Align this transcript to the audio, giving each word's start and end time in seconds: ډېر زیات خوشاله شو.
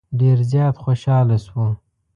ډېر 0.19 0.37
زیات 0.51 0.75
خوشاله 0.83 1.37
شو. 1.45 1.65